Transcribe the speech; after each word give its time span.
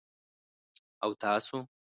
_او 1.03 1.11
تاسو؟ 1.21 1.57